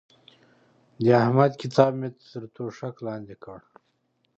د 1.03 1.05
احمد 1.23 1.51
کتاب 1.61 1.91
مې 1.99 2.09
تر 2.31 2.43
توشک 2.55 2.95
لاندې 3.07 3.35
کړ. 3.43 3.59